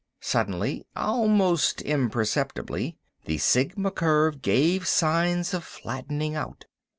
Suddenly, 0.21 0.83
almost 0.95 1.83
imperceptibly, 1.83 2.97
the 3.25 3.37
Sigma 3.37 3.91
curve 3.91 4.41
gave 4.41 4.87
signs 4.87 5.53
of 5.53 5.63
flattening 5.63 6.33
out. 6.35 6.65